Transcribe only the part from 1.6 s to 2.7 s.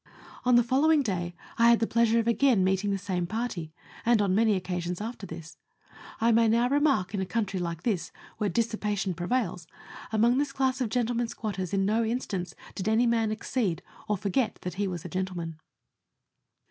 had the pleasure of again